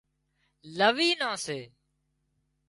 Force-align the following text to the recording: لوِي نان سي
لوِي 0.79 1.09
نان 1.19 1.35
سي 1.45 1.59